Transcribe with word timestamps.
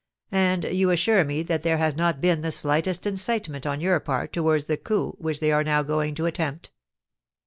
And 0.31 0.63
you 0.63 0.89
assure 0.89 1.23
me 1.23 1.43
that 1.43 1.61
there 1.61 1.77
has 1.77 1.95
not 1.95 2.19
been 2.21 2.41
the 2.41 2.49
slightest 2.49 3.05
incitement 3.05 3.67
on 3.67 3.79
your 3.81 3.99
part 3.99 4.33
towards 4.33 4.65
the 4.65 4.75
coup 4.75 5.15
which 5.19 5.39
they 5.39 5.51
are 5.51 5.63
now 5.63 5.83
going 5.83 6.15
to 6.15 6.25
attempt?" 6.25 6.71